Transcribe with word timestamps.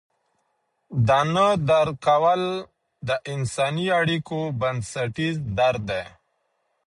دا 1.07 1.19
نه 1.35 1.47
درک 1.67 1.95
کول 2.05 2.41
د 3.07 3.09
انساني 3.33 3.87
اړیکو 3.99 4.39
بنسټیز 4.59 5.35
درد 5.59 5.81
دی. 5.89 6.03